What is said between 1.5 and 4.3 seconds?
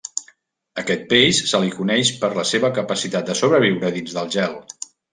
se li coneix per la seva capacitat de sobreviure dins